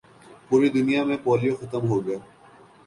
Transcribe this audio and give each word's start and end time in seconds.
پوری 0.47 0.69
دنیا 0.69 1.01
میں 1.03 1.17
پولیو 1.23 1.55
ختم 1.61 1.83
ہو 1.89 1.97
گیا 2.05 2.17
ہے 2.17 2.25